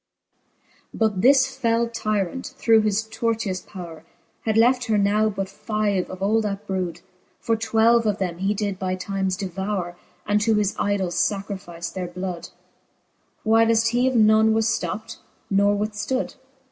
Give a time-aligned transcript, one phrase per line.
[0.01, 0.87] VIII.
[0.97, 4.01] But this fell tyrant, through his tortious powre,
[4.45, 7.01] Had left her now but five of all that brood:
[7.39, 9.95] For twelve of them he did by times devoure,
[10.25, 12.49] And to his idols lacrifice their blood,
[13.45, 15.19] Whileft he of none was flopped,
[15.51, 16.33] nor withftood.